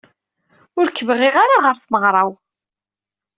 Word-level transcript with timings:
Ur 0.79 0.87
k-bɣiɣ 0.89 1.35
ara 1.43 1.57
ɣer 1.63 1.75
tmeɣra-w. 1.77 2.31